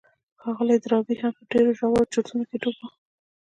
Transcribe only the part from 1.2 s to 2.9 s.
هم په ډېرو ژورو چورتونو کې ډوب و.